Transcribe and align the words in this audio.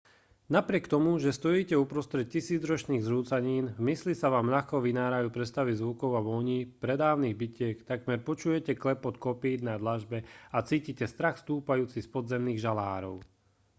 napriek 0.55 0.85
tomu 0.93 1.11
že 1.23 1.29
stojíte 1.39 1.75
uprostred 1.85 2.25
tisícročných 2.35 3.05
zrúcanín 3.09 3.65
v 3.77 3.81
mysli 3.93 4.13
sa 4.21 4.27
vám 4.35 4.47
ľahko 4.55 4.75
vynárajú 4.87 5.27
predstavy 5.37 5.71
zvukov 5.81 6.11
a 6.17 6.25
vôní 6.29 6.57
pradávnych 6.83 7.37
bitiek 7.41 7.75
takmer 7.91 8.17
počujete 8.29 8.71
klepot 8.83 9.15
kopýt 9.25 9.59
na 9.69 9.75
dlažbe 9.81 10.17
a 10.25 10.57
cítite 10.69 11.05
strach 11.13 11.37
stúpajúci 11.43 11.99
z 12.01 12.07
podzemných 12.15 12.57
žalárov 12.65 13.15